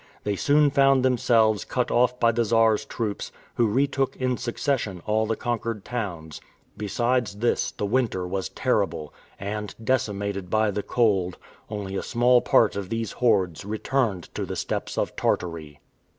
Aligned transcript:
They 0.23 0.35
soon 0.35 0.71
found 0.71 1.05
themselves 1.05 1.63
cut 1.63 1.91
off 1.91 2.19
by 2.19 2.31
the 2.31 2.43
Czar's 2.43 2.85
troops, 2.85 3.31
who 3.53 3.67
retook 3.67 4.15
in 4.15 4.35
succession 4.35 5.03
all 5.05 5.27
the 5.27 5.35
conquered 5.35 5.85
towns. 5.85 6.41
Besides 6.75 7.35
this, 7.35 7.69
the 7.69 7.85
winter 7.85 8.27
was 8.27 8.49
terrible, 8.49 9.13
and, 9.39 9.75
decimated 9.83 10.49
by 10.49 10.71
the 10.71 10.81
cold, 10.81 11.37
only 11.69 11.95
a 11.95 12.01
small 12.01 12.41
part 12.41 12.75
of 12.75 12.89
these 12.89 13.11
hordes 13.11 13.63
returned 13.63 14.33
to 14.33 14.43
the 14.43 14.55
steppes 14.55 14.97
of 14.97 15.15
Tartary. 15.15 15.79